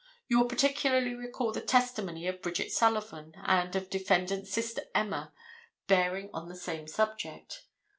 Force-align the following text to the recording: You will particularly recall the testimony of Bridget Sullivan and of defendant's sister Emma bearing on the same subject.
You 0.27 0.39
will 0.39 0.47
particularly 0.47 1.13
recall 1.13 1.51
the 1.51 1.61
testimony 1.61 2.25
of 2.25 2.41
Bridget 2.41 2.71
Sullivan 2.71 3.35
and 3.45 3.75
of 3.75 3.87
defendant's 3.91 4.49
sister 4.51 4.81
Emma 4.95 5.31
bearing 5.85 6.31
on 6.33 6.49
the 6.49 6.55
same 6.55 6.87
subject. 6.87 7.67